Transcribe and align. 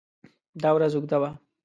دا 0.61 0.69
ورځ 0.75 0.93
اوږده 0.95 1.17
وه. 1.21 1.29